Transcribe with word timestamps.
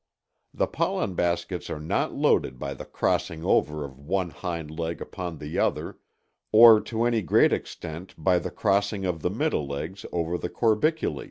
The 0.51 0.65
pollen 0.65 1.13
baskets 1.13 1.69
are 1.69 1.79
not 1.79 2.11
loaded 2.11 2.57
by 2.57 2.73
the 2.73 2.85
crossing 2.85 3.43
over 3.45 3.85
of 3.85 3.99
one 3.99 4.31
hind 4.31 4.71
leg 4.71 4.99
upon 4.99 5.37
the 5.37 5.59
other 5.59 5.99
or 6.51 6.81
to 6.81 7.03
any 7.03 7.21
great 7.21 7.53
extent 7.53 8.15
by 8.17 8.39
the 8.39 8.49
crossing 8.49 9.05
of 9.05 9.21
the 9.21 9.29
middle 9.29 9.67
legs 9.67 10.03
over 10.11 10.39
the 10.39 10.49
corbiculæ. 10.49 11.19